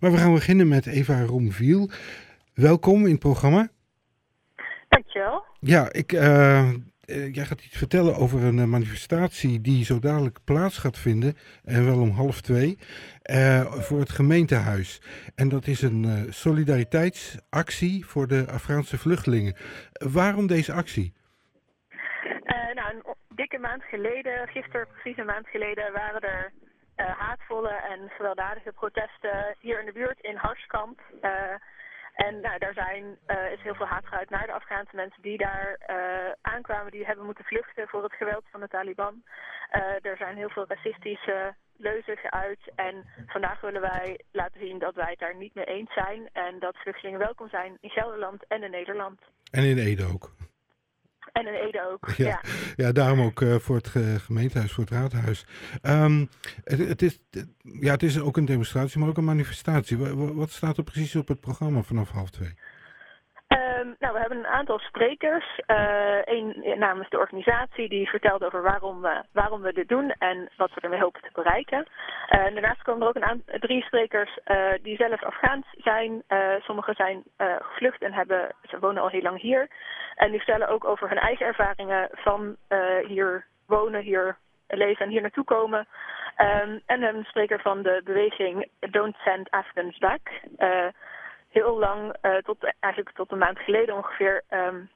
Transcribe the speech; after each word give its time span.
Maar 0.00 0.10
we 0.10 0.16
gaan 0.16 0.34
beginnen 0.34 0.68
met 0.68 0.86
Eva 0.86 1.20
Romviel. 1.20 1.90
Welkom 2.54 3.04
in 3.04 3.10
het 3.10 3.18
programma. 3.18 3.68
Dankjewel. 4.88 5.44
Ja, 5.60 5.92
ik, 5.92 6.12
uh, 6.12 6.72
jij 7.32 7.44
gaat 7.44 7.64
iets 7.64 7.76
vertellen 7.76 8.16
over 8.16 8.44
een 8.44 8.70
manifestatie 8.70 9.60
die 9.60 9.84
zo 9.84 9.98
dadelijk 9.98 10.38
plaats 10.44 10.78
gaat 10.78 10.98
vinden, 10.98 11.36
en 11.64 11.84
wel 11.84 12.00
om 12.00 12.10
half 12.10 12.40
twee, 12.40 12.78
uh, 13.30 13.72
voor 13.72 13.98
het 13.98 14.10
gemeentehuis. 14.10 15.02
En 15.34 15.48
dat 15.48 15.66
is 15.66 15.82
een 15.82 16.26
solidariteitsactie 16.32 18.06
voor 18.06 18.26
de 18.26 18.46
Afghaanse 18.50 18.98
vluchtelingen. 18.98 19.56
waarom 19.92 20.46
deze 20.46 20.72
actie? 20.72 21.12
nou, 22.74 22.94
een 22.94 23.14
dikke 23.28 23.58
maand 23.58 23.82
geleden, 23.82 24.48
gisteren 24.48 24.86
precies 24.92 25.18
een 25.18 25.26
maand 25.26 25.48
geleden, 25.48 25.92
waren 25.92 26.20
er 26.20 26.52
haatvolle 27.04 27.74
en 27.92 28.08
gewelddadige 28.08 28.72
protesten 28.72 29.56
hier 29.60 29.80
in 29.80 29.86
de 29.86 29.92
buurt 29.92 30.20
in 30.20 30.36
Harskamp. 30.36 31.00
Uh, 31.22 31.30
en 32.14 32.40
nou, 32.40 32.58
daar 32.58 32.74
zijn, 32.74 33.04
uh, 33.04 33.52
is 33.52 33.62
heel 33.62 33.74
veel 33.74 33.86
haat 33.86 34.06
geuit 34.06 34.30
naar 34.30 34.46
de 34.46 34.52
Afghaanse 34.52 34.96
mensen 34.96 35.22
die 35.22 35.38
daar 35.38 35.78
aankwamen. 36.40 36.92
Die 36.92 37.04
hebben 37.04 37.24
moeten 37.24 37.44
vluchten 37.44 37.88
voor 37.88 38.02
het 38.02 38.12
geweld 38.12 38.44
van 38.50 38.60
de 38.60 38.68
Taliban. 38.68 39.22
er 40.02 40.16
zijn 40.16 40.36
heel 40.36 40.48
veel 40.48 40.66
racistische 40.68 41.54
leuzen 41.76 42.16
geuit. 42.16 42.60
En 42.74 43.04
vandaag 43.26 43.60
willen 43.60 43.80
wij 43.80 44.20
laten 44.32 44.60
zien 44.60 44.78
dat 44.78 44.94
wij 44.94 45.10
het 45.10 45.18
daar 45.18 45.36
niet 45.36 45.54
mee 45.54 45.64
eens 45.64 45.92
zijn. 45.92 46.28
En 46.32 46.58
dat 46.58 46.76
vluchtelingen 46.76 47.18
welkom 47.18 47.48
zijn 47.48 47.78
in 47.80 47.90
Gelderland 47.90 48.46
en 48.48 48.62
in 48.62 48.70
Nederland. 48.70 49.20
En 49.50 49.64
in 49.64 49.78
Ede 49.78 50.04
ook. 50.04 50.30
En 51.32 51.46
in 51.46 51.54
Ede 51.54 51.90
ook, 51.90 52.08
ja. 52.16 52.26
Ja, 52.26 52.40
ja 52.76 52.92
daarom 52.92 53.20
ook 53.20 53.40
uh, 53.40 53.54
voor 53.54 53.76
het 53.76 53.88
gemeentehuis, 54.26 54.72
voor 54.72 54.84
het 54.84 54.92
raadhuis. 54.92 55.46
Um, 55.82 56.28
het, 56.64 56.88
het, 56.88 57.02
is, 57.02 57.20
ja, 57.62 57.92
het 57.92 58.02
is 58.02 58.20
ook 58.20 58.36
een 58.36 58.44
demonstratie, 58.44 59.00
maar 59.00 59.08
ook 59.08 59.16
een 59.16 59.24
manifestatie. 59.24 59.98
Wat, 59.98 60.34
wat 60.34 60.50
staat 60.50 60.76
er 60.76 60.84
precies 60.84 61.16
op 61.16 61.28
het 61.28 61.40
programma 61.40 61.82
vanaf 61.82 62.10
half 62.10 62.30
twee? 62.30 62.54
Um, 63.80 63.96
nou, 63.98 64.12
we 64.14 64.20
hebben 64.20 64.38
een 64.38 64.46
aantal 64.46 64.78
sprekers. 64.78 65.60
Eén 66.24 66.68
uh, 66.68 66.76
namens 66.76 67.08
de 67.08 67.18
organisatie 67.18 67.88
die 67.88 68.08
vertelt 68.08 68.44
over 68.44 68.62
waarom 68.62 69.00
we, 69.00 69.24
waarom 69.32 69.60
we 69.62 69.72
dit 69.72 69.88
doen 69.88 70.10
en 70.18 70.50
wat 70.56 70.74
we 70.74 70.80
ermee 70.80 71.00
hopen 71.00 71.22
te 71.22 71.30
bereiken. 71.32 71.78
Uh, 71.78 72.42
daarnaast 72.42 72.82
komen 72.82 73.02
er 73.02 73.08
ook 73.08 73.14
een 73.14 73.24
aantal, 73.24 73.58
drie 73.58 73.82
sprekers 73.82 74.38
uh, 74.46 74.72
die 74.82 74.96
zelf 74.96 75.22
Afghaans 75.24 75.66
zijn. 75.70 76.22
sommigen 76.60 76.94
zijn 76.94 77.22
gevlucht 77.58 78.02
en 78.02 78.12
hebben, 78.12 78.54
ze 78.62 78.78
wonen 78.78 79.02
al 79.02 79.08
heel 79.08 79.22
lang 79.22 79.40
hier. 79.40 79.68
En 80.20 80.30
die 80.30 80.40
vertellen 80.40 80.68
ook 80.68 80.84
over 80.84 81.08
hun 81.08 81.18
eigen 81.18 81.46
ervaringen 81.46 82.08
van 82.12 82.56
hier 83.06 83.46
wonen, 83.66 84.02
hier 84.02 84.36
leven 84.66 85.04
en 85.04 85.10
hier 85.10 85.20
naartoe 85.20 85.44
komen. 85.44 85.88
Um, 86.38 86.80
en 86.86 87.02
een 87.02 87.24
spreker 87.24 87.60
van 87.60 87.82
de 87.82 88.00
beweging 88.04 88.68
Don't 88.78 89.16
Send 89.16 89.50
Afghans 89.50 89.98
Back 89.98 90.20
heel 91.50 91.78
lang, 91.78 92.16
uh, 92.22 92.36
tot, 92.36 92.74
eigenlijk 92.80 93.14
tot 93.16 93.32
een 93.32 93.38
maand 93.38 93.58
geleden 93.58 93.94
ongeveer, 93.94 94.42
um, 94.50 94.90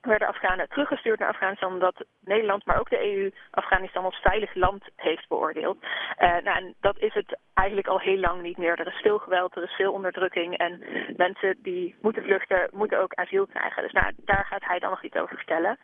werden 0.00 0.28
Afghanen 0.28 0.68
teruggestuurd 0.68 1.18
naar 1.18 1.28
Afghanistan 1.28 1.72
omdat 1.72 2.04
Nederland, 2.20 2.64
maar 2.64 2.78
ook 2.80 2.90
de 2.90 3.14
EU, 3.14 3.30
Afghanistan 3.50 4.04
als 4.04 4.20
veilig 4.22 4.54
land 4.54 4.84
heeft 4.96 5.28
beoordeeld. 5.28 5.78
Uh, 5.82 6.28
nou, 6.28 6.56
en 6.56 6.74
dat 6.80 6.98
is 6.98 7.14
het 7.14 7.38
eigenlijk 7.54 7.88
al 7.88 8.00
heel 8.00 8.18
lang 8.18 8.42
niet 8.42 8.56
meer. 8.56 8.78
Er 8.78 8.86
is 8.86 9.00
veel 9.02 9.18
geweld, 9.18 9.56
er 9.56 9.62
is 9.62 9.72
veel 9.72 9.92
onderdrukking 9.92 10.56
en 10.56 10.82
mensen 11.16 11.58
die 11.62 11.94
moeten 12.00 12.22
vluchten, 12.22 12.68
moeten 12.72 13.00
ook 13.00 13.14
asiel 13.14 13.46
krijgen. 13.46 13.82
Dus 13.82 13.92
nou, 13.92 14.12
daar 14.16 14.44
gaat 14.44 14.64
hij 14.64 14.78
dan 14.78 14.90
nog 14.90 15.02
iets 15.02 15.16
over 15.16 15.36
vertellen. 15.36 15.78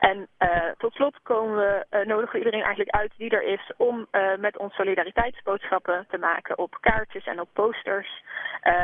En 0.00 0.28
uh, 0.38 0.48
tot 0.78 0.92
slot 0.92 1.16
komen 1.22 1.56
we, 1.56 1.86
uh, 1.90 2.06
nodigen 2.06 2.32
we 2.32 2.38
iedereen 2.38 2.62
eigenlijk 2.62 2.96
uit 2.96 3.12
die 3.16 3.30
er 3.30 3.42
is 3.42 3.72
om 3.76 4.06
uh, 4.12 4.36
met 4.38 4.58
ons 4.58 4.74
solidariteitsboodschappen 4.74 6.06
te 6.10 6.18
maken 6.18 6.58
op 6.58 6.76
kaartjes 6.80 7.26
en 7.26 7.40
op 7.40 7.48
posters. 7.52 8.22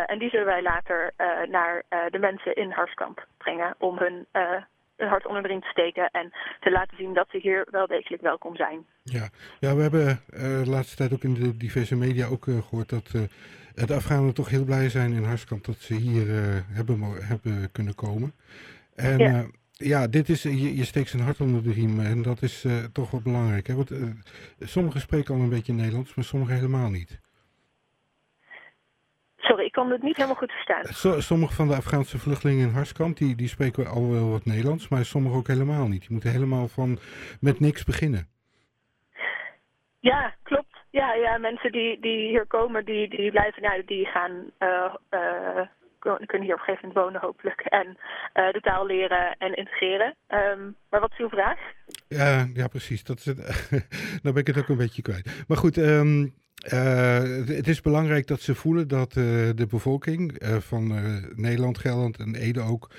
en 0.07 0.19
die 0.19 0.31
zullen 0.31 0.47
wij 0.47 0.63
later 0.63 1.13
naar 1.49 1.83
de 2.11 2.19
mensen 2.19 2.55
in 2.55 2.71
Harskamp 2.71 3.27
brengen 3.39 3.75
om 3.79 3.99
hun 3.99 4.27
hun 4.97 5.09
hart 5.09 5.27
onder 5.27 5.43
de 5.43 5.49
riem 5.49 5.61
te 5.61 5.69
steken 5.69 6.11
en 6.11 6.33
te 6.61 6.71
laten 6.71 6.97
zien 6.97 7.15
dat 7.15 7.27
ze 7.31 7.39
hier 7.39 7.67
wel 7.71 7.87
degelijk 7.87 8.23
welkom 8.23 8.57
zijn. 8.57 8.87
Ja, 9.03 9.29
ja 9.61 9.75
we 9.75 9.83
hebben 9.83 10.21
de 10.27 10.71
laatste 10.71 10.97
tijd 10.97 11.13
ook 11.13 11.23
in 11.23 11.35
de 11.35 11.57
diverse 11.57 11.97
media 11.97 12.27
ook 12.27 12.45
gehoord 12.45 12.89
dat 12.89 13.09
de 13.89 13.95
Afghanen 13.95 14.35
toch 14.35 14.49
heel 14.49 14.65
blij 14.65 14.89
zijn 14.89 15.13
in 15.13 15.25
Harskamp 15.25 15.65
dat 15.65 15.77
ze 15.77 15.95
hier 15.95 16.27
hebben, 16.73 17.01
hebben 17.21 17.73
kunnen 17.73 17.95
komen. 17.95 18.33
En, 18.95 19.19
ja 19.19 19.47
ja, 19.79 20.07
dit 20.07 20.29
is, 20.29 20.43
je, 20.43 20.77
je 20.77 20.85
steekt 20.85 21.09
zijn 21.09 21.23
hart 21.23 21.41
onder 21.41 21.63
de 21.63 21.73
riem 21.73 22.01
en 22.01 22.23
dat 22.23 22.43
is 22.43 22.65
uh, 22.65 22.85
toch 22.85 23.11
wel 23.11 23.21
belangrijk. 23.21 23.67
Hè? 23.67 23.75
Want, 23.75 23.91
uh, 23.91 24.11
sommigen 24.61 25.01
spreken 25.01 25.35
al 25.35 25.41
een 25.41 25.49
beetje 25.49 25.73
Nederlands, 25.73 26.15
maar 26.15 26.25
sommigen 26.25 26.55
helemaal 26.55 26.91
niet. 26.91 27.21
Sorry, 29.37 29.65
ik 29.65 29.73
kon 29.73 29.91
het 29.91 30.03
niet 30.03 30.17
helemaal 30.17 30.37
goed 30.37 30.53
verstaan. 30.53 30.85
So, 30.85 31.21
sommige 31.21 31.55
van 31.55 31.69
de 31.69 31.77
Afghaanse 31.77 32.19
vluchtelingen 32.19 32.69
in 32.69 32.75
Harskamp, 32.75 33.17
die, 33.17 33.35
die 33.35 33.49
spreken 33.49 33.87
al 33.87 34.11
wel 34.11 34.31
wat 34.31 34.45
Nederlands, 34.45 34.89
maar 34.89 35.05
sommigen 35.05 35.39
ook 35.39 35.47
helemaal 35.47 35.89
niet. 35.89 36.01
Die 36.01 36.13
moeten 36.13 36.31
helemaal 36.31 36.69
van 36.69 36.99
met 37.41 37.61
niks 37.61 37.85
beginnen. 37.85 38.29
Ja, 40.01 40.35
klopt. 40.43 40.77
Ja, 40.91 41.15
ja 41.15 41.39
mensen 41.39 41.73
die, 41.73 42.01
die 42.01 42.29
hier 42.29 42.47
komen, 42.47 42.85
die, 42.85 43.09
die 43.09 43.31
blijven, 43.31 43.63
nou, 43.63 43.85
die 43.85 44.07
gaan 44.07 44.51
uh, 44.59 44.95
kunnen 46.27 46.47
hier 46.47 46.55
op 46.55 46.59
een 46.59 46.65
gegeven 46.65 46.89
moment 46.89 47.05
wonen 47.05 47.21
hopelijk. 47.21 47.61
En 47.61 47.87
uh, 47.87 48.53
de 48.53 48.61
taal 48.61 48.87
leren 48.87 49.37
en 49.39 49.55
integreren. 49.55 50.15
Um, 50.29 50.77
maar 50.91 51.01
wat 51.01 51.11
is 51.11 51.19
uw 51.19 51.29
vraag? 51.29 51.59
Ja, 52.09 52.47
ja 52.55 52.69
precies. 52.69 53.05
Dat 53.05 53.19
is 53.19 53.25
het. 53.25 53.39
nou 54.23 54.35
ben 54.35 54.37
ik 54.37 54.47
het 54.47 54.59
ook 54.59 54.69
een 54.69 54.77
beetje 54.77 55.03
kwijt. 55.03 55.45
Maar 55.49 55.57
goed, 55.57 55.77
um, 55.77 56.35
uh, 56.73 57.47
het 57.47 57.69
is 57.69 57.81
belangrijk 57.81 58.27
dat 58.27 58.41
ze 58.41 58.55
voelen 58.55 58.89
dat 58.89 59.17
uh, 59.17 59.25
de 59.55 59.67
bevolking 59.71 60.43
uh, 60.43 60.57
van 60.57 60.87
Nederland, 61.35 61.79
Gelderland 61.79 62.19
en 62.19 62.35
Ede 62.35 62.61
ook 62.61 62.91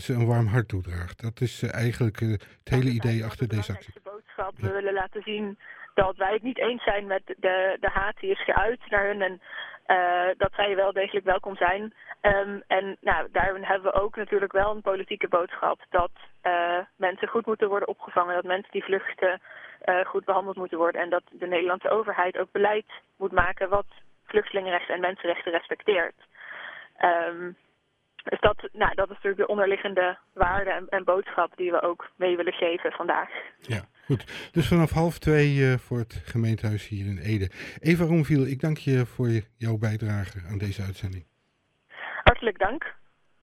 ze 0.00 0.12
een 0.12 0.26
warm 0.26 0.46
hart 0.46 0.68
toedraagt. 0.68 1.22
Dat 1.22 1.40
is 1.40 1.62
eigenlijk 1.62 2.20
het 2.20 2.44
hele 2.64 2.90
idee 2.90 3.24
achter 3.24 3.48
deze 3.48 3.72
actie. 3.72 3.94
boodschap. 4.02 4.52
We 4.56 4.70
willen 4.72 4.92
laten 4.92 5.22
zien 5.22 5.58
dat 5.94 6.16
wij 6.16 6.32
het 6.32 6.42
niet 6.42 6.58
eens 6.58 6.82
zijn 6.82 7.06
met 7.06 7.22
de, 7.26 7.76
de 7.80 7.88
haat 7.92 8.16
die 8.20 8.30
is 8.30 8.44
geuit 8.44 8.80
naar 8.90 9.06
hun 9.06 9.22
en 9.22 9.40
uh, 9.86 10.34
dat 10.36 10.52
zij 10.54 10.76
wel 10.76 10.92
degelijk 10.92 11.24
welkom 11.24 11.56
zijn. 11.56 11.94
Um, 12.20 12.62
en 12.66 12.96
nou, 13.00 13.28
daarin 13.32 13.64
hebben 13.64 13.92
we 13.92 14.00
ook 14.00 14.16
natuurlijk 14.16 14.52
wel 14.52 14.70
een 14.70 14.82
politieke 14.82 15.28
boodschap 15.28 15.80
dat 15.90 16.10
uh, 16.42 16.78
mensen 16.96 17.28
goed 17.28 17.46
moeten 17.46 17.68
worden 17.68 17.88
opgevangen, 17.88 18.34
dat 18.34 18.44
mensen 18.44 18.72
die 18.72 18.84
vluchten 18.84 19.40
uh, 19.84 20.04
goed 20.04 20.24
behandeld 20.24 20.56
moeten 20.56 20.78
worden 20.78 21.00
en 21.00 21.10
dat 21.10 21.22
de 21.30 21.46
Nederlandse 21.46 21.90
overheid 21.90 22.38
ook 22.38 22.52
beleid 22.52 22.86
moet 23.16 23.32
maken 23.32 23.68
wat 23.68 23.86
vluchtelingenrechten 24.26 24.94
en 24.94 25.00
mensenrechten 25.00 25.52
respecteert. 25.52 26.14
Um, 27.28 27.56
dus 28.24 28.40
dat, 28.40 28.68
nou, 28.72 28.94
dat 28.94 29.10
is 29.10 29.14
natuurlijk 29.14 29.42
de 29.42 29.46
onderliggende 29.46 30.18
waarde 30.34 30.70
en, 30.70 30.88
en 30.88 31.04
boodschap 31.04 31.56
die 31.56 31.70
we 31.70 31.82
ook 31.82 32.10
mee 32.16 32.36
willen 32.36 32.52
geven 32.52 32.92
vandaag. 32.92 33.30
Ja. 33.58 33.84
Goed, 34.04 34.50
dus 34.52 34.68
vanaf 34.68 34.90
half 34.90 35.18
twee 35.18 35.54
uh, 35.56 35.78
voor 35.78 35.98
het 35.98 36.22
gemeentehuis 36.24 36.88
hier 36.88 37.06
in 37.06 37.18
Ede. 37.18 37.50
Eva 37.80 38.04
Romviel, 38.04 38.46
ik 38.46 38.60
dank 38.60 38.78
je 38.78 39.06
voor 39.06 39.28
jouw 39.56 39.76
bijdrage 39.76 40.38
aan 40.48 40.58
deze 40.58 40.82
uitzending. 40.82 41.24
Hartelijk 42.24 42.58
dank. 42.58 43.00